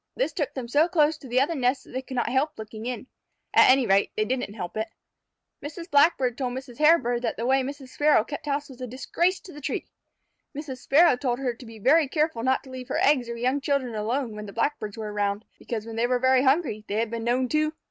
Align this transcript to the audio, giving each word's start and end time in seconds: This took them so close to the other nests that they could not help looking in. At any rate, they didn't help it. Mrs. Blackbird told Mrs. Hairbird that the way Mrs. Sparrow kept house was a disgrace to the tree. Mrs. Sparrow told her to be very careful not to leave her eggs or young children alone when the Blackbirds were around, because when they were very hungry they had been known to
This 0.15 0.33
took 0.33 0.55
them 0.55 0.67
so 0.67 0.87
close 0.87 1.15
to 1.19 1.27
the 1.27 1.39
other 1.39 1.53
nests 1.53 1.83
that 1.83 1.91
they 1.91 2.01
could 2.01 2.15
not 2.15 2.27
help 2.27 2.57
looking 2.57 2.87
in. 2.87 3.05
At 3.53 3.69
any 3.69 3.85
rate, 3.85 4.11
they 4.15 4.25
didn't 4.25 4.55
help 4.55 4.75
it. 4.75 4.87
Mrs. 5.63 5.91
Blackbird 5.91 6.39
told 6.39 6.53
Mrs. 6.55 6.79
Hairbird 6.79 7.21
that 7.21 7.37
the 7.37 7.45
way 7.45 7.61
Mrs. 7.61 7.89
Sparrow 7.89 8.23
kept 8.23 8.47
house 8.47 8.67
was 8.67 8.81
a 8.81 8.87
disgrace 8.87 9.39
to 9.41 9.53
the 9.53 9.61
tree. 9.61 9.85
Mrs. 10.57 10.79
Sparrow 10.79 11.15
told 11.15 11.37
her 11.37 11.53
to 11.53 11.65
be 11.67 11.77
very 11.77 12.07
careful 12.07 12.41
not 12.41 12.63
to 12.63 12.71
leave 12.71 12.87
her 12.87 12.97
eggs 12.99 13.29
or 13.29 13.37
young 13.37 13.61
children 13.61 13.93
alone 13.93 14.33
when 14.35 14.47
the 14.47 14.53
Blackbirds 14.53 14.97
were 14.97 15.13
around, 15.13 15.45
because 15.59 15.85
when 15.85 15.97
they 15.97 16.07
were 16.07 16.17
very 16.17 16.41
hungry 16.41 16.83
they 16.87 16.95
had 16.95 17.11
been 17.11 17.23
known 17.23 17.47
to 17.49 17.71